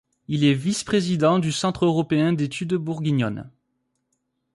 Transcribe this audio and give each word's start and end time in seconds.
Il 0.27 0.43
est 0.45 0.55
vice-président 0.55 1.37
du 1.37 1.51
Centre 1.51 1.85
Européen 1.85 2.33
d’Études 2.33 2.73
Bourguignonnes. 2.73 3.51